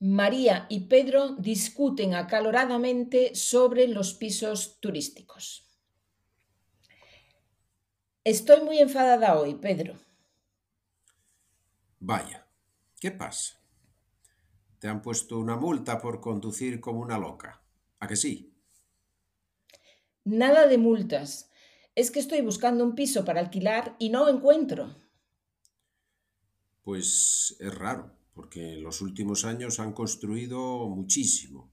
María 0.00 0.66
y 0.68 0.86
Pedro 0.86 1.34
discuten 1.38 2.14
acaloradamente 2.14 3.34
sobre 3.34 3.88
los 3.88 4.14
pisos 4.14 4.78
turísticos. 4.80 5.66
Estoy 8.22 8.60
muy 8.62 8.78
enfadada 8.78 9.38
hoy, 9.38 9.56
Pedro. 9.56 9.98
Vaya, 11.98 12.46
¿qué 13.00 13.10
pasa? 13.10 13.60
Te 14.78 14.86
han 14.86 15.02
puesto 15.02 15.36
una 15.36 15.56
multa 15.56 15.98
por 15.98 16.20
conducir 16.20 16.80
como 16.80 17.00
una 17.00 17.18
loca. 17.18 17.60
¿A 17.98 18.06
que 18.06 18.14
sí? 18.14 18.54
Nada 20.22 20.68
de 20.68 20.78
multas. 20.78 21.50
Es 21.96 22.12
que 22.12 22.20
estoy 22.20 22.42
buscando 22.42 22.84
un 22.84 22.94
piso 22.94 23.24
para 23.24 23.40
alquilar 23.40 23.96
y 23.98 24.10
no 24.10 24.28
encuentro. 24.28 24.94
Pues 26.84 27.56
es 27.58 27.74
raro 27.74 28.17
porque 28.38 28.74
en 28.74 28.84
los 28.84 29.00
últimos 29.00 29.44
años 29.44 29.80
han 29.80 29.92
construido 29.92 30.86
muchísimo. 30.86 31.72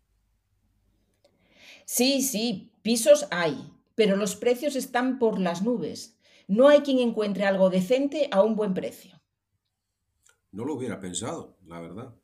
Sí, 1.85 2.23
sí, 2.23 2.71
pisos 2.81 3.27
hay, 3.29 3.71
pero 3.93 4.15
los 4.15 4.35
precios 4.35 4.75
están 4.75 5.19
por 5.19 5.39
las 5.39 5.61
nubes. 5.61 6.17
No 6.47 6.67
hay 6.67 6.79
quien 6.79 6.97
encuentre 6.97 7.45
algo 7.45 7.69
decente 7.69 8.29
a 8.31 8.41
un 8.41 8.55
buen 8.55 8.73
precio. 8.73 9.21
No 10.51 10.65
lo 10.65 10.73
hubiera 10.73 10.99
pensado, 10.99 11.55
la 11.67 11.79
verdad. 11.79 12.15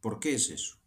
¿Por 0.00 0.18
qué 0.18 0.34
es 0.34 0.50
eso? 0.50 0.78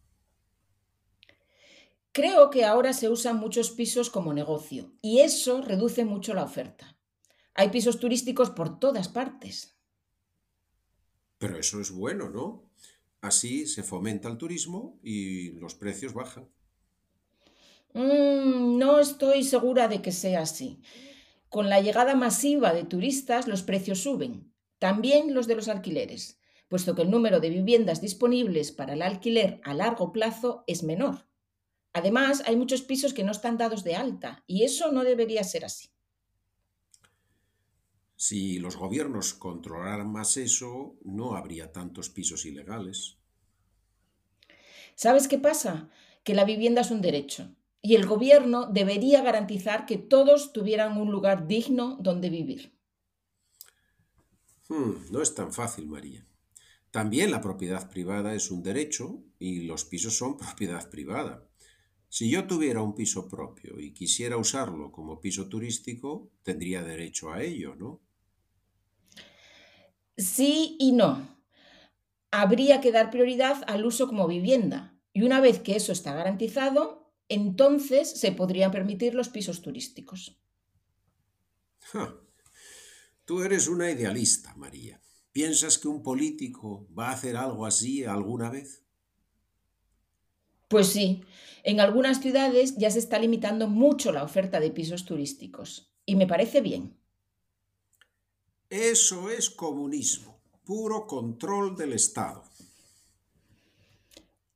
Creo 2.12 2.50
que 2.50 2.66
ahora 2.66 2.92
se 2.92 3.08
usan 3.08 3.38
muchos 3.38 3.70
pisos 3.70 4.10
como 4.10 4.34
negocio 4.34 4.92
y 5.00 5.20
eso 5.20 5.62
reduce 5.62 6.04
mucho 6.04 6.34
la 6.34 6.44
oferta. 6.44 6.98
Hay 7.54 7.70
pisos 7.70 7.98
turísticos 7.98 8.50
por 8.50 8.78
todas 8.78 9.08
partes. 9.08 9.74
Pero 11.38 11.58
eso 11.58 11.80
es 11.80 11.90
bueno, 11.90 12.28
¿no? 12.28 12.69
Así 13.20 13.66
se 13.66 13.82
fomenta 13.82 14.28
el 14.28 14.38
turismo 14.38 14.98
y 15.02 15.52
los 15.52 15.74
precios 15.74 16.14
bajan. 16.14 16.48
Mm, 17.92 18.78
no 18.78 18.98
estoy 18.98 19.44
segura 19.44 19.88
de 19.88 20.00
que 20.00 20.12
sea 20.12 20.42
así. 20.42 20.80
Con 21.48 21.68
la 21.68 21.80
llegada 21.80 22.14
masiva 22.14 22.72
de 22.72 22.84
turistas, 22.84 23.48
los 23.48 23.62
precios 23.62 24.00
suben, 24.00 24.54
también 24.78 25.34
los 25.34 25.46
de 25.46 25.56
los 25.56 25.68
alquileres, 25.68 26.40
puesto 26.68 26.94
que 26.94 27.02
el 27.02 27.10
número 27.10 27.40
de 27.40 27.50
viviendas 27.50 28.00
disponibles 28.00 28.72
para 28.72 28.94
el 28.94 29.02
alquiler 29.02 29.60
a 29.64 29.74
largo 29.74 30.12
plazo 30.12 30.64
es 30.66 30.82
menor. 30.82 31.26
Además, 31.92 32.44
hay 32.46 32.56
muchos 32.56 32.82
pisos 32.82 33.12
que 33.12 33.24
no 33.24 33.32
están 33.32 33.58
dados 33.58 33.82
de 33.82 33.96
alta 33.96 34.44
y 34.46 34.62
eso 34.62 34.92
no 34.92 35.02
debería 35.02 35.42
ser 35.42 35.64
así. 35.64 35.90
Si 38.22 38.58
los 38.58 38.76
gobiernos 38.76 39.32
controlaran 39.32 40.12
más 40.12 40.36
eso, 40.36 40.98
no 41.04 41.36
habría 41.36 41.72
tantos 41.72 42.10
pisos 42.10 42.44
ilegales. 42.44 43.16
¿Sabes 44.94 45.26
qué 45.26 45.38
pasa? 45.38 45.88
Que 46.22 46.34
la 46.34 46.44
vivienda 46.44 46.82
es 46.82 46.90
un 46.90 47.00
derecho 47.00 47.56
y 47.80 47.94
el 47.94 48.04
gobierno 48.04 48.66
debería 48.66 49.22
garantizar 49.22 49.86
que 49.86 49.96
todos 49.96 50.52
tuvieran 50.52 50.98
un 50.98 51.10
lugar 51.10 51.46
digno 51.46 51.96
donde 51.98 52.28
vivir. 52.28 52.74
Hmm, 54.68 55.10
no 55.10 55.22
es 55.22 55.34
tan 55.34 55.50
fácil, 55.50 55.86
María. 55.86 56.26
También 56.90 57.30
la 57.30 57.40
propiedad 57.40 57.88
privada 57.88 58.34
es 58.34 58.50
un 58.50 58.62
derecho 58.62 59.24
y 59.38 59.62
los 59.62 59.86
pisos 59.86 60.14
son 60.14 60.36
propiedad 60.44 60.90
privada. 60.90 61.48
Si 62.10 62.28
yo 62.28 62.46
tuviera 62.46 62.82
un 62.82 62.94
piso 62.94 63.30
propio 63.30 63.80
y 63.80 63.94
quisiera 63.94 64.36
usarlo 64.36 64.92
como 64.92 65.22
piso 65.22 65.48
turístico, 65.48 66.30
tendría 66.42 66.82
derecho 66.82 67.32
a 67.32 67.42
ello, 67.42 67.74
¿no? 67.76 68.02
Sí 70.20 70.76
y 70.78 70.92
no. 70.92 71.26
Habría 72.30 72.80
que 72.80 72.92
dar 72.92 73.10
prioridad 73.10 73.62
al 73.66 73.86
uso 73.86 74.06
como 74.06 74.28
vivienda. 74.28 74.94
Y 75.12 75.22
una 75.22 75.40
vez 75.40 75.58
que 75.60 75.76
eso 75.76 75.92
está 75.92 76.14
garantizado, 76.14 77.12
entonces 77.28 78.10
se 78.20 78.32
podrían 78.32 78.70
permitir 78.70 79.14
los 79.14 79.30
pisos 79.30 79.62
turísticos. 79.62 80.38
Tú 83.24 83.42
eres 83.42 83.66
una 83.66 83.90
idealista, 83.90 84.54
María. 84.56 85.00
¿Piensas 85.32 85.78
que 85.78 85.88
un 85.88 86.02
político 86.02 86.86
va 86.96 87.08
a 87.08 87.12
hacer 87.12 87.36
algo 87.36 87.64
así 87.64 88.04
alguna 88.04 88.50
vez? 88.50 88.84
Pues 90.68 90.88
sí, 90.88 91.24
en 91.62 91.80
algunas 91.80 92.20
ciudades 92.20 92.76
ya 92.76 92.90
se 92.90 92.98
está 92.98 93.18
limitando 93.18 93.68
mucho 93.68 94.12
la 94.12 94.22
oferta 94.22 94.60
de 94.60 94.70
pisos 94.70 95.04
turísticos. 95.04 95.92
Y 96.04 96.16
me 96.16 96.26
parece 96.26 96.60
bien. 96.60 97.00
Eso 98.70 99.30
es 99.30 99.50
comunismo, 99.50 100.38
puro 100.64 101.04
control 101.08 101.76
del 101.76 101.92
Estado. 101.92 102.44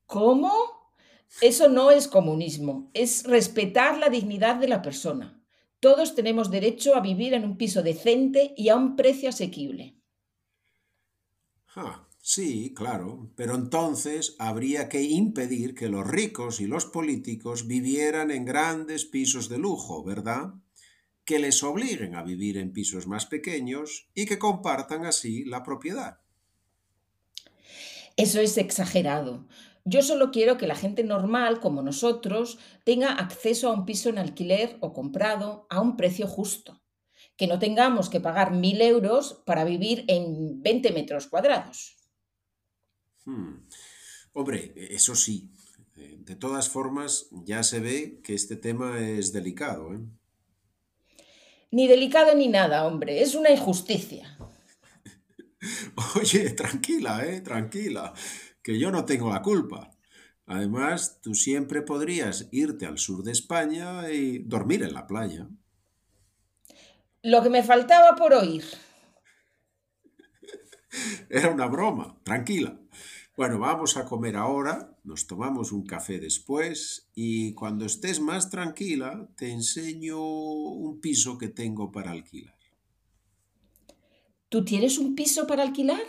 ¿Cómo? 0.07 0.53
Eso 1.41 1.69
no 1.69 1.91
es 1.91 2.07
comunismo, 2.07 2.93
es 2.95 3.25
respetar 3.25 3.99
la 3.99 4.11
dignidad 4.11 4.55
de 4.55 4.69
la 4.69 4.83
persona. 4.83 5.43
Todos 5.81 6.15
tenemos 6.15 6.53
derecho 6.53 6.95
a 6.95 7.01
vivir 7.01 7.35
en 7.35 7.45
un 7.45 7.57
piso 7.57 7.83
decente 7.83 8.55
y 8.57 8.69
a 8.69 8.77
un 8.77 8.95
precio 8.95 9.31
asequible. 9.31 9.97
Ah, 11.75 12.07
sí, 12.23 12.73
claro, 12.73 13.33
pero 13.35 13.57
entonces 13.57 14.37
habría 14.39 14.89
que 14.89 15.03
impedir 15.03 15.75
que 15.75 15.89
los 15.89 16.07
ricos 16.07 16.61
y 16.61 16.69
los 16.69 16.85
políticos 16.85 17.67
vivieran 17.67 18.31
en 18.31 18.45
grandes 18.45 19.05
pisos 19.07 19.49
de 19.49 19.59
lujo, 19.59 20.05
¿verdad? 20.05 20.55
Que 21.25 21.39
les 21.39 21.63
obliguen 21.63 22.15
a 22.15 22.23
vivir 22.23 22.59
en 22.59 22.73
pisos 22.73 23.07
más 23.07 23.27
pequeños 23.27 24.09
y 24.15 24.27
que 24.27 24.39
compartan 24.39 25.07
así 25.07 25.45
la 25.45 25.63
propiedad. 25.63 26.21
Eso 28.17 28.41
es 28.41 28.59
exagerado. 28.59 29.47
Yo 29.85 30.03
solo 30.03 30.31
quiero 30.31 30.57
que 30.57 30.67
la 30.67 30.77
gente 30.77 31.05
normal, 31.05 31.61
como 31.61 31.83
nosotros, 31.83 32.59
tenga 32.85 33.13
acceso 33.13 33.69
a 33.69 33.73
un 33.73 33.85
piso 33.85 34.09
en 34.09 34.19
alquiler 34.19 34.79
o 34.81 34.93
comprado 34.93 35.67
a 35.69 35.81
un 35.81 35.97
precio 35.97 36.27
justo. 36.27 36.83
Que 37.37 37.47
no 37.47 37.59
tengamos 37.59 38.09
que 38.09 38.21
pagar 38.21 38.53
mil 38.53 38.81
euros 38.81 39.43
para 39.45 39.65
vivir 39.65 40.05
en 40.09 40.63
20 40.63 40.93
metros 40.93 41.27
cuadrados. 41.27 41.97
Hmm. 43.25 43.67
Hombre, 44.33 44.73
eso 44.77 45.15
sí. 45.15 45.51
De 45.97 46.37
todas 46.37 46.69
formas, 46.69 47.29
ya 47.45 47.63
se 47.63 47.81
ve 47.81 48.21
que 48.23 48.35
este 48.35 48.57
tema 48.57 49.01
es 49.01 49.33
delicado. 49.33 49.93
¿eh? 49.95 50.01
Ni 51.75 51.89
delicado 51.89 52.37
ni 52.37 52.47
nada, 52.47 52.87
hombre. 52.87 53.21
Es 53.21 53.35
una 53.35 53.51
injusticia. 53.51 54.39
Oye, 56.15 56.51
tranquila, 56.51 57.27
eh, 57.27 57.41
tranquila, 57.41 58.15
que 58.63 58.79
yo 58.79 58.93
no 58.93 59.05
tengo 59.05 59.29
la 59.29 59.43
culpa. 59.43 59.91
Además, 60.47 61.19
tú 61.21 61.35
siempre 61.35 61.83
podrías 61.83 62.47
irte 62.53 62.87
al 62.87 62.99
sur 62.99 63.25
de 63.25 63.33
España 63.33 64.09
y 64.09 64.45
dormir 64.45 64.85
en 64.85 64.95
la 64.95 65.09
playa. 65.09 65.49
Lo 67.23 67.43
que 67.43 67.51
me 67.51 67.65
faltaba 67.65 68.15
por 68.15 68.35
oír. 68.35 68.63
Era 71.29 71.51
una 71.51 71.67
broma, 71.67 72.21
tranquila. 72.23 72.79
Bueno, 73.37 73.59
vamos 73.59 73.97
a 73.97 74.05
comer 74.05 74.37
ahora, 74.37 74.94
nos 75.05 75.27
tomamos 75.27 75.71
un 75.71 75.85
café 75.85 76.19
después 76.19 77.11
y 77.15 77.53
cuando 77.53 77.85
estés 77.85 78.21
más 78.21 78.51
tranquila 78.51 79.29
te 79.37 79.51
enseño 79.51 80.19
un 80.19 80.99
piso 81.01 81.37
que 81.37 81.49
tengo 81.49 81.93
para 81.93 82.11
alquilar. 82.11 82.59
¿Tú 84.49 84.65
tienes 84.65 84.99
un 84.99 85.15
piso 85.15 85.47
para 85.47 85.63
alquilar? 85.63 86.01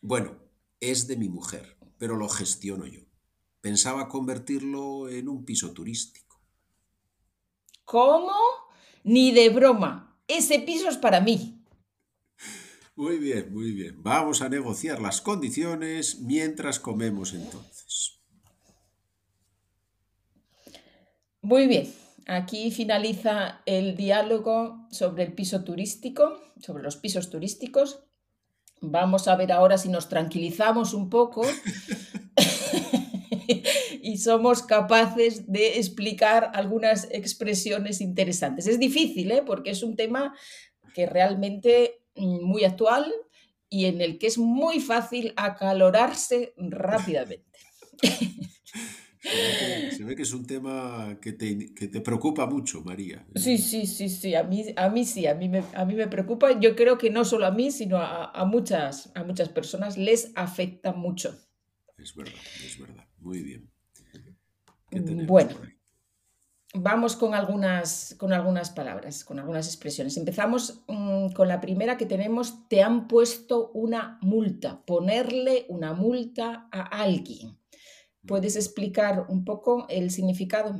Bueno, 0.00 0.38
es 0.80 1.06
de 1.08 1.16
mi 1.16 1.28
mujer, 1.28 1.76
pero 1.98 2.16
lo 2.16 2.28
gestiono 2.28 2.86
yo. 2.86 3.00
Pensaba 3.60 4.08
convertirlo 4.08 5.08
en 5.08 5.28
un 5.28 5.44
piso 5.44 5.72
turístico. 5.72 6.40
¿Cómo? 7.84 8.34
Ni 9.02 9.32
de 9.32 9.48
broma. 9.48 10.20
Ese 10.28 10.60
piso 10.60 10.88
es 10.88 10.98
para 10.98 11.20
mí. 11.20 11.53
Muy 12.96 13.18
bien, 13.18 13.52
muy 13.52 13.72
bien. 13.72 14.02
Vamos 14.02 14.40
a 14.40 14.48
negociar 14.48 15.00
las 15.00 15.20
condiciones 15.20 16.20
mientras 16.20 16.78
comemos 16.78 17.34
entonces. 17.34 18.20
Muy 21.42 21.66
bien. 21.66 21.92
Aquí 22.26 22.70
finaliza 22.70 23.62
el 23.66 23.96
diálogo 23.96 24.86
sobre 24.90 25.24
el 25.24 25.34
piso 25.34 25.64
turístico, 25.64 26.40
sobre 26.58 26.82
los 26.82 26.96
pisos 26.96 27.30
turísticos. 27.30 28.04
Vamos 28.80 29.28
a 29.28 29.36
ver 29.36 29.52
ahora 29.52 29.76
si 29.76 29.88
nos 29.88 30.08
tranquilizamos 30.08 30.94
un 30.94 31.10
poco 31.10 31.44
y 34.02 34.18
somos 34.18 34.62
capaces 34.62 35.50
de 35.50 35.78
explicar 35.78 36.50
algunas 36.54 37.08
expresiones 37.10 38.00
interesantes. 38.00 38.66
Es 38.66 38.78
difícil, 38.78 39.32
¿eh? 39.32 39.42
porque 39.44 39.70
es 39.70 39.82
un 39.82 39.96
tema 39.96 40.34
que 40.94 41.06
realmente 41.06 42.03
muy 42.16 42.64
actual 42.64 43.12
y 43.68 43.86
en 43.86 44.00
el 44.00 44.18
que 44.18 44.26
es 44.26 44.38
muy 44.38 44.80
fácil 44.80 45.32
acalorarse 45.36 46.54
rápidamente. 46.56 47.58
Se 49.90 50.04
ve 50.04 50.14
que, 50.14 50.22
es 50.22 50.32
un 50.32 50.46
tema 50.46 51.18
que 51.20 51.32
te, 51.32 52.00
preocupa 52.00 52.46
mucho, 52.46 52.82
María. 52.82 53.26
Sí, 53.34 53.56
sí, 53.58 53.86
sí, 53.86 54.08
sí, 54.08 54.34
a 54.34 54.42
mí, 54.42 54.66
a 54.76 54.88
mí 54.90 55.04
sí, 55.04 55.26
a 55.26 55.34
mí, 55.34 55.48
me, 55.48 55.64
a 55.74 55.84
mí 55.84 55.94
me 55.94 56.06
preocupa. 56.08 56.58
Yo 56.60 56.76
creo 56.76 56.98
que 56.98 57.10
no 57.10 57.24
solo 57.24 57.46
a 57.46 57.50
mí, 57.50 57.70
sino 57.70 57.96
a, 57.98 58.44
muchas, 58.44 59.10
a 59.14 59.24
muchas 59.24 59.48
personas 59.48 59.96
les 59.96 60.32
afecta 60.34 60.92
mucho. 60.92 61.34
es 61.96 62.14
verdad, 62.14 62.34
es 62.64 62.78
verdad. 62.78 63.08
Muy 63.18 63.42
bien. 63.42 63.70
Bueno, 65.26 65.56
vamos 66.74 67.16
con 67.16 67.34
algunas, 67.34 68.16
con 68.18 68.32
algunas 68.32 68.70
palabras, 68.70 69.24
con 69.24 69.38
algunas 69.38 69.66
expresiones. 69.66 70.16
Empezamos 70.16 70.82
mm, 70.88 71.28
con 71.32 71.48
la 71.48 71.60
primera 71.60 71.96
que 71.96 72.06
tenemos, 72.06 72.68
te 72.68 72.82
han 72.82 73.08
puesto 73.08 73.70
una 73.72 74.18
multa, 74.20 74.84
ponerle 74.84 75.66
una 75.68 75.94
multa 75.94 76.68
a 76.70 76.82
alguien. 76.82 77.56
¿Puedes 78.26 78.56
explicar 78.56 79.26
un 79.28 79.44
poco 79.44 79.86
el 79.88 80.10
significado? 80.10 80.74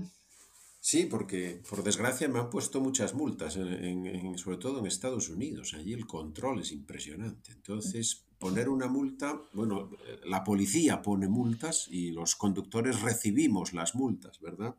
Sí, 0.81 1.06
porque 1.06 1.62
por 1.69 1.82
desgracia 1.82 2.29
me 2.29 2.41
han 2.41 2.50
puesto 2.50 2.81
muchas 2.81 3.14
multas, 3.14 3.55
sobre 3.55 4.58
todo 4.58 4.81
en 4.81 4.87
Estados 4.87 5.31
Unidos. 5.31 5.73
Allí 5.75 5.94
el 5.94 6.06
control 6.06 6.61
es 6.61 6.73
impresionante. 6.73 7.52
Entonces, 7.52 8.26
poner 8.38 8.69
una 8.69 8.87
multa, 8.87 9.41
bueno, 9.55 9.91
la 10.26 10.44
policía 10.44 11.00
pone 11.00 11.26
multas 11.26 11.87
y 11.88 12.11
los 12.11 12.37
conductores 12.37 13.00
recibimos 13.00 13.73
las 13.73 13.94
multas, 13.94 14.41
¿verdad? 14.41 14.75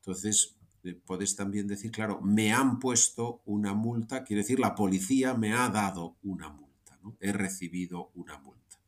Entonces, 0.00 0.56
eh, 0.82 0.94
puedes 0.94 1.36
también 1.36 1.66
decir, 1.66 1.90
claro, 1.90 2.20
me 2.22 2.52
han 2.52 2.78
puesto 2.78 3.42
una 3.44 3.74
multa, 3.74 4.24
quiere 4.24 4.42
decir, 4.42 4.58
la 4.58 4.74
policía 4.74 5.34
me 5.34 5.52
ha 5.52 5.68
dado 5.68 6.16
una 6.22 6.48
multa, 6.48 6.98
¿no? 7.02 7.16
He 7.20 7.32
recibido 7.32 8.10
una 8.14 8.38
multa. 8.38 8.80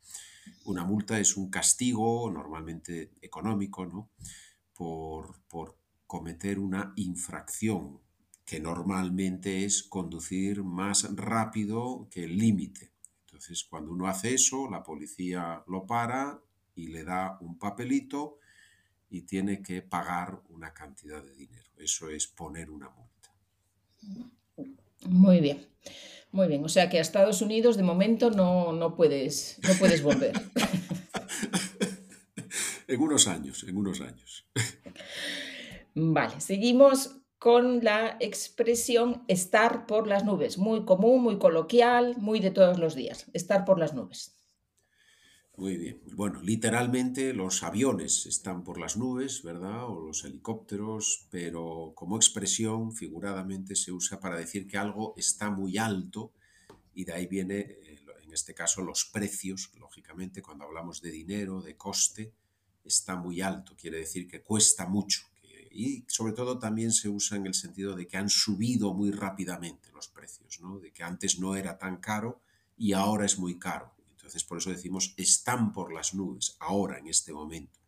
Una 0.65 0.85
multa 0.85 1.19
es 1.19 1.37
un 1.37 1.51
castigo 1.51 2.31
normalmente 2.31 3.13
económico, 3.21 3.85
¿no? 3.85 4.11
Por, 4.73 5.41
por 5.49 5.77
cometer 6.07 6.59
una 6.59 6.95
infracción, 6.97 8.01
que 8.45 8.59
normalmente 8.59 9.65
es 9.65 9.83
conducir 9.83 10.63
más 10.63 11.15
rápido 11.15 12.09
que 12.11 12.25
el 12.25 12.39
límite. 12.39 12.93
Entonces, 13.27 13.65
cuando 13.65 13.93
uno 13.93 14.09
hace 14.09 14.35
eso, 14.35 14.69
la 14.71 14.83
policía 14.83 15.63
lo 15.67 15.87
para 15.87 16.41
y 16.75 16.89
le 16.89 17.05
da 17.05 17.39
un 17.41 17.59
papelito 17.59 18.39
y 19.13 19.23
tiene 19.23 19.63
que 19.63 19.83
pagar 19.83 20.41
una 20.49 20.73
cantidad 20.73 21.23
de 21.23 21.35
dinero. 21.35 21.71
Eso 21.77 22.09
es 22.09 22.27
poner 22.27 22.71
una 22.71 22.89
multa. 22.89 23.31
Muy 25.07 25.41
bien, 25.41 25.69
muy 26.31 26.49
bien. 26.49 26.65
O 26.65 26.69
sea 26.71 26.89
que 26.89 26.97
a 26.97 27.03
Estados 27.03 27.43
Unidos 27.43 27.77
de 27.77 27.83
momento 27.83 28.31
no, 28.31 28.73
no 28.73 28.97
puedes, 28.97 29.59
no 29.69 29.75
puedes 29.79 30.03
volver. 30.03 30.33
en 32.89 33.01
unos 33.03 33.29
años, 33.29 33.65
en 33.69 33.77
unos 33.77 34.01
años. 34.01 34.47
Vale, 35.95 36.41
seguimos 36.41 37.19
con 37.39 37.85
la 37.85 38.17
expresión 38.19 39.25
estar 39.29 39.85
por 39.85 40.07
las 40.07 40.25
nubes, 40.25 40.57
muy 40.57 40.87
común, 40.87 41.23
muy 41.23 41.39
coloquial, 41.39 42.17
muy 42.17 42.41
de 42.41 42.51
todos 42.51 42.79
los 42.79 42.95
días, 42.95 43.27
estar 43.35 43.67
por 43.67 43.79
las 43.79 43.93
nubes. 43.93 44.42
Muy 45.57 45.77
bien. 45.77 46.01
Bueno, 46.15 46.41
literalmente 46.43 47.35
los 47.35 47.63
aviones 47.63 48.27
están 48.27 48.65
por 48.65 48.79
las 48.79 48.97
nubes, 48.97 49.43
¿verdad? 49.43 49.85
O 49.89 50.01
los 50.01 50.25
helicópteros, 50.25 51.27
pero 51.31 51.93
como 51.95 52.17
expresión 52.17 52.93
figuradamente 52.93 53.77
se 53.77 53.93
usa 53.93 54.19
para 54.19 54.37
decir 54.37 54.67
que 54.67 54.79
algo 54.79 55.15
está 55.17 55.51
muy 55.51 55.77
alto 55.79 56.33
y 56.95 57.05
de 57.05 57.13
ahí 57.13 57.27
viene, 57.27 57.59
eh, 57.61 57.99
en 58.23 58.33
este 58.33 58.55
caso, 58.55 58.83
los 58.83 59.05
precios, 59.05 59.71
lógicamente, 59.79 60.43
cuando 60.43 60.65
hablamos 60.65 61.03
de 61.03 61.11
dinero, 61.11 61.61
de 61.61 61.77
coste, 61.77 62.33
está 62.85 63.15
muy 63.17 63.41
alto, 63.43 63.77
quiere 63.77 63.99
decir 63.99 64.27
que 64.27 64.43
cuesta 64.43 64.87
mucho 64.87 65.23
y 65.75 66.05
sobre 66.07 66.33
todo 66.33 66.59
también 66.59 66.93
se 66.93 67.09
usa 67.09 67.37
en 67.37 67.47
el 67.47 67.55
sentido 67.55 67.97
de 67.97 68.07
que 68.07 68.17
han 68.17 68.29
subido 68.29 68.93
muy 68.95 69.11
rápidamente 69.11 69.91
los 69.93 70.09
precios, 70.09 70.61
¿no? 70.61 70.79
de 70.79 70.93
que 70.93 71.03
antes 71.03 71.39
no 71.39 71.57
era 71.57 71.79
tan 71.79 71.97
caro 71.97 72.41
y 72.77 72.93
ahora 72.93 73.25
es 73.25 73.39
muy 73.39 73.59
caro. 73.59 73.93
Entonces 74.23 74.45
por 74.45 74.59
eso 74.59 74.71
decimos 74.71 75.15
están 75.17 75.73
por 75.73 75.93
las 75.93 76.15
nubes, 76.15 76.57
ahora, 76.61 76.99
en 76.99 77.09
este 77.09 77.33
momento. 77.33 77.81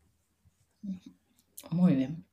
Muy 1.70 1.94
bien. 1.94 2.26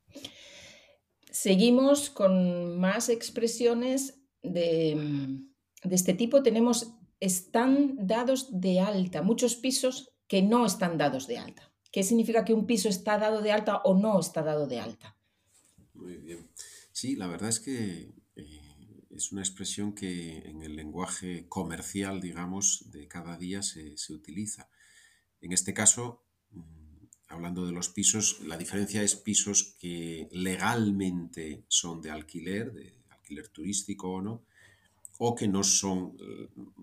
Seguimos 1.30 2.10
con 2.10 2.80
más 2.80 3.10
expresiones 3.10 4.20
de, 4.42 5.40
de 5.84 5.96
este 5.96 6.16
tipo. 6.16 6.42
Tenemos 6.42 6.96
están 7.20 7.96
dados 8.08 8.60
de 8.60 8.80
alta, 8.80 9.22
muchos 9.22 9.56
pisos 9.56 10.12
que 10.28 10.42
no 10.42 10.66
están 10.66 10.98
dados 10.98 11.28
de 11.28 11.38
alta. 11.38 11.72
¿Qué 11.92 12.02
significa 12.02 12.44
que 12.44 12.54
un 12.54 12.66
piso 12.66 12.90
está 12.90 13.20
dado 13.20 13.42
de 13.42 13.52
alta 13.52 13.78
o 13.84 13.94
no 13.94 14.20
está 14.20 14.42
dado 14.42 14.66
de 14.66 14.80
alta? 14.80 15.16
Muy 15.94 16.18
bien. 16.18 16.50
Sí, 16.92 17.16
la 17.16 17.28
verdad 17.28 17.50
es 17.50 17.60
que 17.60 18.12
es 19.22 19.32
una 19.32 19.42
expresión 19.42 19.94
que 19.94 20.40
en 20.40 20.64
el 20.64 20.76
lenguaje 20.76 21.46
comercial, 21.48 22.20
digamos, 22.20 22.92
de 22.92 23.08
cada 23.08 23.38
día 23.38 23.62
se, 23.62 23.96
utiliza. 24.10 24.68
En 25.42 25.52
este 25.52 25.74
caso, 25.74 26.24
mm, 26.50 27.06
hablando 27.28 27.66
de 27.66 27.72
los 27.72 27.90
pisos, 27.90 28.40
la 28.42 28.58
diferencia 28.58 29.04
es 29.04 29.16
pisos 29.16 29.76
que 29.80 30.28
legalmente 30.32 31.64
son 31.68 32.02
de 32.02 32.10
alquiler, 32.10 32.74
de 32.74 33.04
alquiler 33.10 33.48
turístico 33.50 34.10
o 34.12 34.22
no, 34.22 34.44
o 35.20 35.36
que 35.36 35.48
no 35.48 35.64
son, 35.64 36.18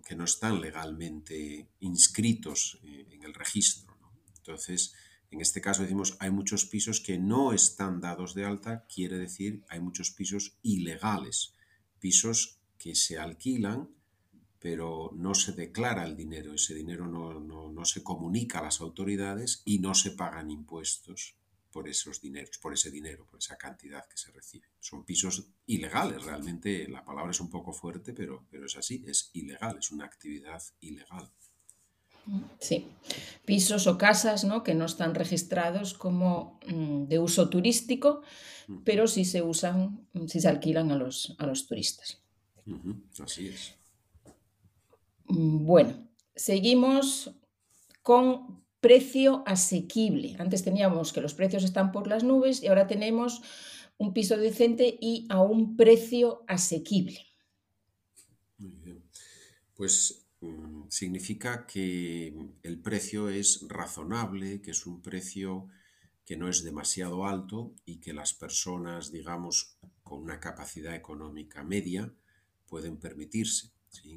que 0.07 0.15
no 0.15 0.25
están 0.25 0.61
legalmente 0.61 1.69
inscritos 1.81 2.79
eh, 2.85 3.09
en 3.11 3.25
el 3.25 3.35
registro. 3.35 3.97
Entonces, 4.37 4.95
en 5.33 5.41
este 5.41 5.61
caso 5.61 5.83
decimos 5.83 6.17
hay 6.21 6.31
muchos 6.31 6.65
pisos 6.65 7.01
que 7.01 7.19
no 7.19 7.53
están 7.53 8.01
dados 8.01 8.35
de 8.35 8.45
alta, 8.45 8.87
quiere 8.87 9.19
decir 9.19 9.65
hay 9.69 9.81
muchos 9.81 10.13
pisos 10.13 10.57
ilegales, 10.63 11.58
pisos 11.99 12.59
que 12.79 12.95
se 12.95 13.19
alquilan 13.19 13.89
pero 14.59 15.11
no 15.15 15.35
se 15.35 15.53
declara 15.53 16.05
el 16.05 16.17
dinero, 16.17 16.53
ese 16.53 16.75
dinero 16.75 17.07
no, 17.07 17.85
se 17.85 18.03
comunica 18.03 18.59
a 18.59 18.65
las 18.65 18.81
autoridades 18.81 19.63
y 19.65 19.79
no 19.79 19.95
se 19.95 20.11
pagan 20.13 20.51
impuestos 20.51 21.37
por 21.71 21.89
esos 21.89 22.21
dineros, 22.21 22.59
por 22.59 22.73
ese 22.73 22.91
dinero, 22.91 23.25
por 23.27 23.39
esa 23.39 23.57
cantidad 23.57 24.07
que 24.09 24.17
se 24.17 24.33
recibe. 24.33 24.67
Son 24.81 25.05
pisos 25.05 25.47
ilegales, 25.67 26.25
realmente 26.25 26.89
la 26.89 27.05
palabra 27.05 27.31
es 27.31 27.41
un 27.41 27.51
poco 27.51 27.73
fuerte, 27.73 28.13
pero, 28.13 28.47
pero 28.51 28.67
es 28.67 28.77
así, 28.77 29.05
es 29.07 29.31
ilegal, 29.35 29.79
es 29.79 29.93
una 29.93 30.07
actividad 30.07 30.63
ilegal. 30.81 31.31
Sí, 32.59 32.87
pisos 33.45 33.87
o 33.87 33.97
casas 33.97 34.45
¿no? 34.45 34.63
que 34.63 34.75
no 34.75 34.85
están 34.85 35.15
registrados 35.15 35.95
como 35.95 36.59
mm, 36.67 37.05
de 37.05 37.19
uso 37.19 37.49
turístico, 37.49 38.23
pero 38.85 39.07
sí 39.07 39.25
se 39.25 39.43
usan, 39.43 40.07
sí 40.27 40.41
se 40.41 40.49
alquilan 40.49 40.91
a 40.91 40.97
los, 40.97 41.35
a 41.39 41.47
los 41.47 41.67
turistas. 41.67 42.21
Así 43.23 43.49
es. 43.49 43.75
Mm, 45.27 45.65
bueno, 45.65 46.09
seguimos 46.35 47.31
con 48.03 48.65
precio 48.81 49.43
asequible. 49.47 50.37
Antes 50.39 50.63
teníamos 50.63 51.13
que 51.13 51.21
los 51.21 51.35
precios 51.35 51.65
están 51.65 51.93
por 51.93 52.07
las 52.07 52.25
nubes 52.25 52.63
y 52.63 52.69
ahora 52.69 52.87
tenemos 52.87 53.43
un 53.97 54.13
piso 54.13 54.37
decente 54.37 54.97
y 55.01 55.27
a 55.31 55.41
un 55.43 55.77
precio 55.77 56.45
asequible. 56.47 57.27
Muy 58.59 58.71
bien. 58.83 59.03
Pues 59.75 60.28
Mm, 60.28 60.28
significa 60.89 61.67
que 61.67 62.35
el 62.63 62.81
precio 62.81 63.29
es 63.29 63.65
razonable, 63.69 64.61
que 64.61 64.71
es 64.71 64.87
un 64.87 65.03
precio 65.03 65.69
que 66.25 66.37
no 66.37 66.49
es 66.49 66.63
demasiado 66.63 67.27
alto 67.27 67.75
y 67.85 68.01
que 68.01 68.13
las 68.13 68.35
personas, 68.35 69.11
digamos, 69.11 69.79
con 70.03 70.23
una 70.23 70.41
capacidad 70.41 70.95
económica 70.95 71.65
media 71.65 72.13
pueden 72.67 72.99
permitirse. 72.99 73.71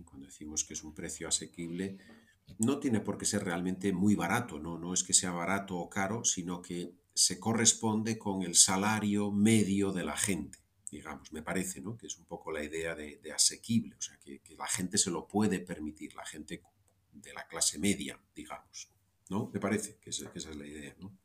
Cuando 0.06 0.28
decimos 0.28 0.66
que 0.66 0.74
es 0.74 0.84
un 0.84 0.94
precio 0.94 1.28
asequible, 1.28 1.98
no 2.60 2.80
tiene 2.80 3.00
por 3.00 3.18
qué 3.18 3.26
ser 3.26 3.46
realmente 3.46 3.94
muy 3.94 4.16
barato, 4.16 4.60
¿no? 4.60 4.78
no 4.78 4.94
es 4.94 5.04
que 5.04 5.14
sea 5.14 5.32
barato 5.32 5.78
o 5.78 5.90
caro, 5.90 6.26
sino 6.26 6.62
que 6.62 6.94
se 7.14 7.40
corresponde 7.40 8.18
con 8.18 8.42
el 8.44 8.56
salario 8.56 9.32
medio 9.32 9.92
de 9.92 10.04
la 10.04 10.18
gente 10.18 10.62
digamos, 10.92 11.32
me 11.32 11.42
parece, 11.42 11.80
¿no? 11.82 11.98
Que 11.98 12.08
es 12.08 12.18
un 12.18 12.26
poco 12.26 12.52
la 12.52 12.64
idea 12.64 12.94
de, 12.94 13.20
asequible, 13.34 13.96
o 13.96 14.02
sea, 14.02 14.18
que, 14.20 14.42
la 14.58 14.68
gente 14.68 14.98
se 14.98 15.10
lo 15.10 15.26
puede 15.26 15.60
permitir, 15.60 16.14
la 16.14 16.26
gente 16.26 16.62
de 17.14 17.34
la 17.34 17.48
clase 17.48 17.80
media, 17.80 18.20
digamos, 18.36 18.90
¿no? 19.30 19.50
Me 19.54 19.60
parece 19.60 19.98
que, 20.02 20.10
esa 20.10 20.30
es 20.34 20.56
la 20.56 20.68
idea, 20.68 20.94
¿no? 21.00 21.18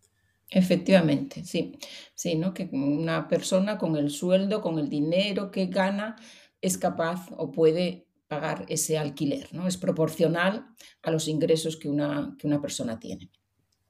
Efectivamente, 0.48 1.44
sí. 1.44 1.76
Sí, 2.14 2.36
¿no? 2.36 2.54
Que 2.54 2.68
una 2.70 3.26
persona 3.26 3.76
con 3.76 3.96
el 3.96 4.10
sueldo, 4.10 4.62
con 4.62 4.78
el 4.78 4.88
dinero 4.88 5.50
que 5.50 5.66
gana, 5.66 6.14
es 6.60 6.78
capaz 6.78 7.28
o 7.36 7.50
puede 7.50 8.06
pagar 8.28 8.64
ese 8.68 8.98
alquiler, 8.98 9.52
¿no? 9.52 9.66
Es 9.66 9.76
proporcional 9.76 10.68
a 11.02 11.10
los 11.10 11.26
ingresos 11.26 11.76
que 11.76 11.88
una, 11.88 12.36
que 12.38 12.46
una 12.46 12.60
persona 12.60 13.00
tiene. 13.00 13.30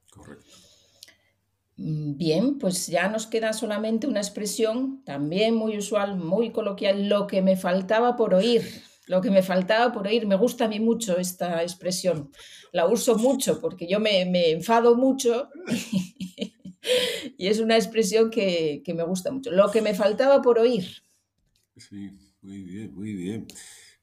Correcto. 0.09 0.66
Mm, 1.77 2.17
bien, 2.17 2.57
pues 2.57 2.87
ya 2.87 3.07
nos 3.07 3.27
queda 3.27 3.53
solamente 3.53 4.07
una 4.07 4.19
expresión 4.19 5.03
también 5.03 5.55
muy 5.55 5.77
usual, 5.77 6.17
muy 6.17 6.51
coloquial, 6.51 7.07
lo 7.07 7.27
que 7.27 7.41
me 7.41 7.55
faltaba 7.55 8.15
por 8.15 8.33
oír. 8.33 8.63
Lo 9.05 9.21
que 9.21 9.31
me 9.31 9.41
faltaba 9.41 9.93
por 9.93 10.05
oír, 10.05 10.27
me 10.27 10.35
gusta 10.35 10.65
a 10.65 10.67
mí 10.67 10.81
mucho 10.81 11.17
esta 11.17 11.61
expresión. 11.61 12.29
La 12.73 12.87
uso 12.87 13.17
mucho 13.17 13.61
porque 13.61 13.87
yo 13.87 14.01
me, 14.01 14.51
enfado 14.51 14.95
mucho 14.95 15.49
y 17.37 17.47
es 17.47 17.59
una 17.59 17.77
expresión 17.77 18.29
que, 18.29 18.83
me 18.93 19.03
gusta 19.03 19.31
mucho. 19.31 19.51
Lo 19.51 19.71
que 19.71 19.81
me 19.81 19.93
faltaba 19.93 20.41
por 20.41 20.59
oír. 20.59 21.03
Sí, 21.77 22.11
muy 22.41 22.63
bien, 22.63 22.93
muy 22.93 23.13
bien. 23.13 23.47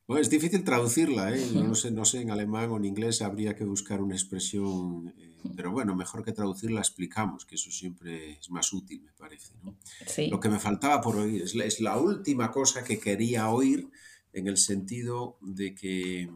Bueno, 0.06 0.20
es 0.20 0.28
difícil 0.28 0.64
traducirla, 0.64 1.34
¿eh? 1.34 1.46
no, 1.54 1.74
sé, 1.74 1.90
no 1.90 2.04
sé 2.04 2.20
en 2.20 2.30
alemán 2.30 2.70
o 2.70 2.76
en 2.76 2.84
inglés, 2.84 3.22
habría 3.22 3.54
que 3.56 3.64
buscar 3.64 4.02
una 4.02 4.14
expresión 4.14 5.14
eh, 5.16 5.34
Pero 5.56 5.72
bueno, 5.72 5.94
mejor 5.96 6.22
que 6.22 6.32
traducirla 6.32 6.80
explicamos, 6.80 7.46
que 7.46 7.54
eso 7.54 7.70
siempre 7.70 8.32
es 8.32 8.50
más 8.50 8.72
útil, 8.74 9.00
me 9.02 9.12
parece. 9.12 9.54
¿no? 9.62 9.76
Sí. 10.06 10.28
Lo 10.28 10.40
que 10.40 10.50
me 10.50 10.58
faltaba 10.58 11.00
por 11.00 11.16
oír 11.16 11.42
es 11.42 11.54
la, 11.54 11.64
es 11.64 11.80
la 11.80 11.96
última 11.98 12.50
cosa 12.50 12.84
que 12.84 12.98
quería 12.98 13.48
oír 13.48 13.88
en 14.34 14.46
el 14.48 14.58
sentido 14.58 15.38
de 15.40 15.74
que 15.74 16.28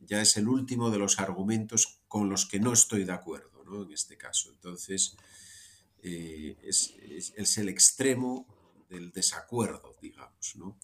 ya 0.00 0.20
es 0.22 0.36
el 0.36 0.48
último 0.48 0.90
de 0.90 0.98
los 0.98 1.18
argumentos 1.18 1.98
con 2.06 2.28
los 2.28 2.46
que 2.46 2.60
no 2.60 2.72
estoy 2.72 3.04
de 3.04 3.12
acuerdo, 3.12 3.64
¿no? 3.64 3.82
En 3.82 3.92
este 3.92 4.16
caso. 4.16 4.50
Entonces, 4.50 5.16
eh, 6.02 6.56
es, 6.62 6.94
es- 7.02 7.32
es 7.36 7.58
el 7.58 7.68
extremo 7.68 8.46
del 8.88 9.10
desacuerdo, 9.12 9.96
digamos, 10.00 10.56
¿no? 10.56 10.78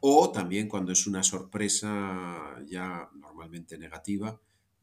O 0.00 0.30
también 0.30 0.68
cuando 0.68 0.92
es 0.92 1.06
una 1.06 1.22
sorpresa 1.22 2.56
ya 2.66 3.08
normalmente 3.14 3.78
negativa, 3.78 4.40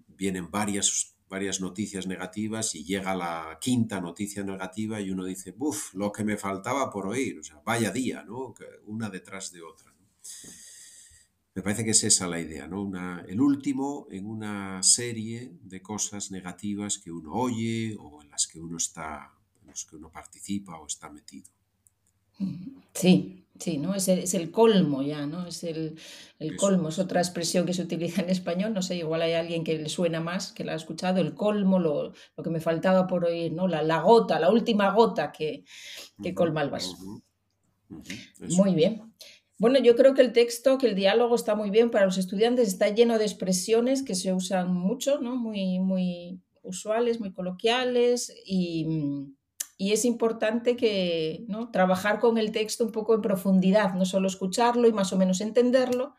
vienen 0.07 0.49
varias, 0.49 1.15
varias 1.29 1.61
noticias 1.61 2.07
negativas 2.07 2.75
y 2.75 2.83
llega 2.83 3.15
la 3.15 3.57
quinta 3.61 4.01
noticia 4.01 4.43
negativa 4.43 4.99
y 4.99 5.11
uno 5.11 5.25
dice, 5.25 5.51
¡buf! 5.51 5.93
Lo 5.93 6.11
que 6.11 6.23
me 6.23 6.37
faltaba 6.37 6.89
por 6.89 7.07
oír, 7.07 7.39
o 7.39 7.43
sea, 7.43 7.61
vaya 7.63 7.91
día, 7.91 8.23
¿no? 8.23 8.53
Una 8.85 9.09
detrás 9.09 9.51
de 9.51 9.61
otra. 9.61 9.93
Me 11.55 11.61
parece 11.61 11.83
que 11.83 11.91
es 11.91 12.03
esa 12.03 12.27
la 12.27 12.39
idea, 12.39 12.67
¿no? 12.67 12.91
El 13.27 13.39
último 13.39 14.07
en 14.09 14.25
una 14.25 14.81
serie 14.81 15.51
de 15.61 15.83
cosas 15.83 16.31
negativas 16.31 16.97
que 16.97 17.11
uno 17.11 17.31
oye 17.33 17.95
o 17.99 18.23
en 18.23 18.29
las 18.31 18.47
que 18.47 18.59
uno 18.59 18.77
está, 18.77 19.31
en 19.61 19.67
las 19.67 19.85
que 19.85 19.95
uno 19.95 20.11
participa 20.11 20.79
o 20.79 20.87
está 20.87 21.11
metido. 21.11 21.51
Sí, 22.93 23.45
sí, 23.59 23.77
¿no? 23.77 23.95
Es 23.95 24.07
el, 24.07 24.19
es 24.19 24.33
el 24.33 24.51
colmo 24.51 25.01
ya, 25.01 25.25
¿no? 25.25 25.47
Es 25.47 25.63
el, 25.63 25.97
el 26.39 26.55
colmo, 26.55 26.89
es 26.89 26.99
otra 26.99 27.21
expresión 27.21 27.65
que 27.65 27.73
se 27.73 27.83
utiliza 27.83 28.21
en 28.21 28.29
español, 28.29 28.73
no 28.73 28.81
sé, 28.81 28.95
igual 28.97 29.21
hay 29.21 29.33
alguien 29.33 29.63
que 29.63 29.77
le 29.77 29.89
suena 29.89 30.19
más, 30.19 30.51
que 30.51 30.63
la 30.63 30.73
ha 30.73 30.75
escuchado, 30.75 31.21
el 31.21 31.33
colmo, 31.33 31.79
lo, 31.79 32.13
lo 32.35 32.43
que 32.43 32.49
me 32.49 32.59
faltaba 32.59 33.07
por 33.07 33.25
oír, 33.25 33.53
¿no? 33.53 33.67
La, 33.67 33.81
la 33.83 34.01
gota, 34.01 34.39
la 34.39 34.51
última 34.51 34.91
gota 34.91 35.31
que, 35.31 35.63
que 36.21 36.33
colma 36.33 36.61
el 36.61 36.69
vaso. 36.69 36.97
Muy 38.39 38.73
bien. 38.75 39.13
Bueno, 39.59 39.79
yo 39.79 39.95
creo 39.95 40.13
que 40.13 40.21
el 40.21 40.33
texto, 40.33 40.77
que 40.77 40.87
el 40.87 40.95
diálogo 40.95 41.35
está 41.35 41.55
muy 41.55 41.69
bien 41.69 41.91
para 41.91 42.05
los 42.05 42.17
estudiantes, 42.17 42.67
está 42.67 42.89
lleno 42.89 43.17
de 43.17 43.25
expresiones 43.25 44.03
que 44.03 44.15
se 44.15 44.33
usan 44.33 44.73
mucho, 44.73 45.19
¿no? 45.19 45.35
Muy, 45.35 45.79
muy 45.79 46.41
usuales, 46.63 47.19
muy 47.19 47.31
coloquiales 47.31 48.33
y, 48.45 48.85
mm, 48.85 49.35
y 49.83 49.91
es 49.91 50.05
importante 50.05 50.77
que, 50.77 51.43
¿no? 51.49 51.69
Trabajar 51.69 52.21
con 52.21 52.37
el 52.37 52.53
texto 52.53 52.85
un 52.85 52.93
poco 52.93 53.15
en 53.15 53.21
profundidad, 53.21 53.95
no 53.95 54.05
solo 54.05 54.29
escucharlo 54.29 54.87
y 54.87 54.93
más 54.93 55.11
o 55.11 55.17
menos 55.17 55.41
entenderlo, 55.41 56.15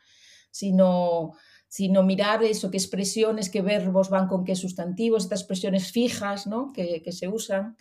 sino, 0.50 1.32
sino 1.66 2.02
mirar 2.02 2.44
eso, 2.44 2.70
qué 2.70 2.76
expresiones, 2.76 3.48
qué 3.48 3.62
verbos 3.62 4.10
van 4.10 4.28
con 4.28 4.44
qué 4.44 4.54
sustantivos, 4.54 5.22
estas 5.22 5.40
expresiones 5.40 5.92
fijas, 5.92 6.46
¿no? 6.46 6.74
que, 6.74 7.00
que 7.00 7.10
se 7.10 7.26
usan 7.26 7.78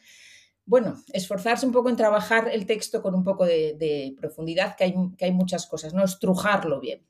bueno, 0.66 1.04
esforzarse 1.12 1.66
un 1.66 1.74
poco 1.74 1.90
en 1.90 1.98
trabajar 1.98 2.48
el 2.50 2.66
texto 2.66 3.02
con 3.02 3.14
un 3.14 3.26
poco 3.26 3.46
de, 3.46 4.16
profundidad, 4.18 4.78
que 4.78 4.86
hay, 4.86 4.96
que 5.18 5.26
hay, 5.26 5.34
muchas 5.34 5.68
cosas, 5.68 5.94
¿no? 5.94 6.06
Estrujarlo 6.06 6.80
bien. 6.80 7.06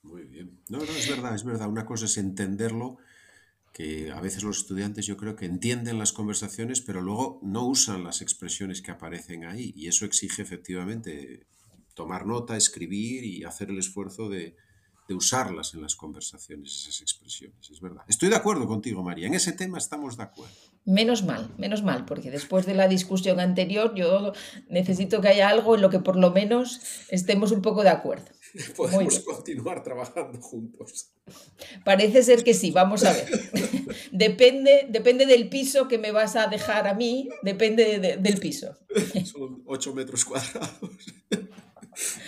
Muy 0.00 0.24
bien. 0.24 0.58
No, 0.70 0.78
no, 0.78 0.84
es 0.84 1.10
verdad, 1.10 1.34
es 1.34 1.44
verdad. 1.44 1.68
Una 1.68 1.84
cosa 1.84 2.06
es 2.06 2.16
entenderlo, 2.16 2.96
que 3.74 4.12
a 4.12 4.20
veces 4.20 4.44
los 4.44 4.58
estudiantes 4.58 5.04
yo 5.04 5.16
creo 5.16 5.34
que 5.34 5.46
entienden 5.46 5.98
las 5.98 6.12
conversaciones, 6.12 6.80
pero 6.80 7.02
luego 7.02 7.40
no 7.42 7.66
usan 7.66 8.04
las 8.04 8.22
expresiones 8.22 8.80
que 8.80 8.92
aparecen 8.92 9.44
ahí. 9.44 9.74
Y 9.76 9.88
eso 9.88 10.04
exige 10.04 10.42
efectivamente 10.42 11.44
tomar 11.92 12.24
nota, 12.24 12.56
escribir 12.56 13.24
y 13.24 13.42
hacer 13.42 13.70
el 13.70 13.78
esfuerzo 13.78 14.28
de, 14.28 14.54
de 15.08 15.14
usarlas 15.14 15.74
en 15.74 15.82
las 15.82 15.96
conversaciones, 15.96 16.72
esas 16.82 17.02
expresiones. 17.02 17.68
Es 17.68 17.80
verdad. 17.80 18.04
Estoy 18.08 18.28
de 18.28 18.36
acuerdo 18.36 18.68
contigo, 18.68 19.02
María. 19.02 19.26
En 19.26 19.34
ese 19.34 19.52
tema 19.52 19.78
estamos 19.78 20.16
de 20.16 20.22
acuerdo. 20.22 20.54
Menos 20.84 21.24
mal, 21.24 21.50
menos 21.58 21.82
mal, 21.82 22.04
porque 22.04 22.30
después 22.30 22.66
de 22.66 22.74
la 22.74 22.86
discusión 22.86 23.40
anterior 23.40 23.92
yo 23.96 24.32
necesito 24.68 25.20
que 25.20 25.28
haya 25.28 25.48
algo 25.48 25.74
en 25.74 25.82
lo 25.82 25.90
que 25.90 25.98
por 25.98 26.16
lo 26.16 26.30
menos 26.30 26.80
estemos 27.08 27.50
un 27.50 27.60
poco 27.60 27.82
de 27.82 27.90
acuerdo. 27.90 28.26
Podemos 28.76 29.18
continuar 29.20 29.82
trabajando 29.82 30.40
juntos. 30.40 31.12
Parece 31.84 32.22
ser 32.22 32.44
que 32.44 32.54
sí, 32.54 32.70
vamos 32.70 33.04
a 33.04 33.12
ver. 33.12 33.26
Depende, 34.12 34.86
depende 34.90 35.26
del 35.26 35.48
piso 35.48 35.88
que 35.88 35.98
me 35.98 36.12
vas 36.12 36.36
a 36.36 36.46
dejar 36.46 36.86
a 36.86 36.94
mí, 36.94 37.28
depende 37.42 37.98
de- 37.98 38.16
del 38.16 38.38
piso. 38.38 38.76
Son 39.24 39.62
8 39.66 39.94
metros 39.94 40.24
cuadrados. 40.24 40.80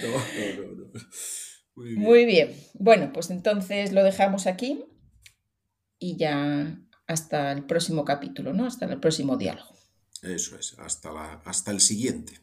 No, 0.03 0.09
no, 0.09 0.63
no, 0.63 0.75
no. 0.75 0.93
Muy 1.77 1.87
bien. 1.89 2.01
Muy 2.01 2.25
bien. 2.25 2.57
Bueno, 2.75 3.13
pues 3.13 3.31
entonces 3.31 3.93
lo 3.93 4.03
dejamos 4.03 4.47
aquí 4.47 4.85
y 5.99 6.17
ya 6.17 6.81
hasta 7.07 7.53
el 7.53 7.67
próximo 7.67 8.05
capítulo, 8.05 8.53
¿no? 8.53 8.67
Hasta 8.67 8.87
el 8.87 8.99
próximo 8.99 9.37
diálogo. 9.37 9.75
Eso 10.23 10.59
es. 10.59 10.75
Hasta, 10.79 11.13
la, 11.13 11.43
hasta 11.45 11.71
el 11.71 11.81
siguiente. 11.81 12.41